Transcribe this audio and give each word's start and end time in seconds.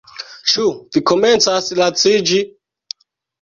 Ĉu 0.53 0.63
vi 0.95 1.03
komencas 1.11 1.69
laciĝi? 1.81 2.41